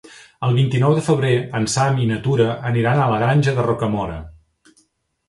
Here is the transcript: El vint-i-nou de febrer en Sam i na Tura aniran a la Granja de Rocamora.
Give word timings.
El 0.45 0.55
vint-i-nou 0.59 0.93
de 0.99 1.01
febrer 1.07 1.33
en 1.59 1.67
Sam 1.73 1.99
i 2.05 2.07
na 2.11 2.17
Tura 2.29 2.47
aniran 2.71 3.03
a 3.03 3.05
la 3.13 3.21
Granja 3.25 3.55
de 3.59 3.67
Rocamora. 3.69 4.17